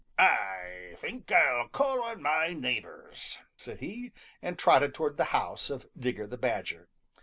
[0.17, 5.85] "I think I'll call on my neighbors," said he, and trotted towards the house of
[5.95, 6.89] Digger the Badger.